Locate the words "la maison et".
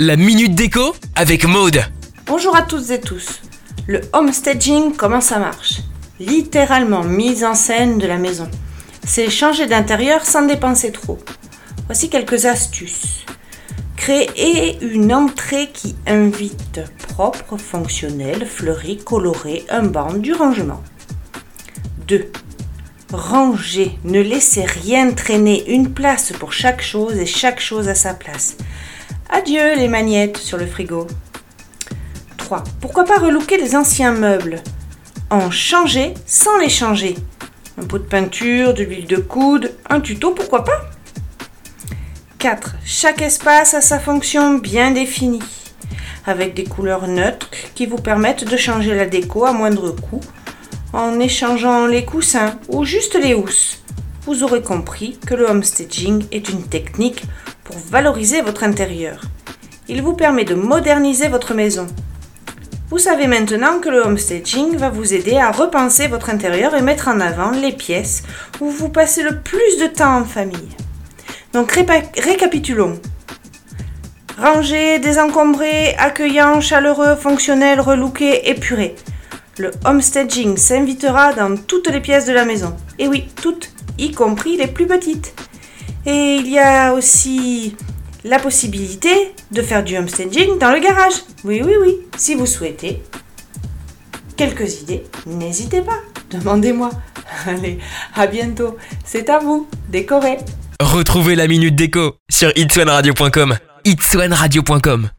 82.32-83.08